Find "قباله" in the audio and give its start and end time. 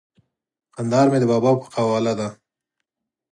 1.73-2.13